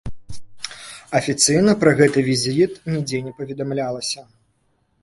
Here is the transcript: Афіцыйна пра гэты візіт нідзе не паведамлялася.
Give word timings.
Афіцыйна 1.19 1.75
пра 1.83 1.91
гэты 2.01 2.19
візіт 2.31 2.71
нідзе 2.95 3.17
не 3.29 3.39
паведамлялася. 3.43 4.21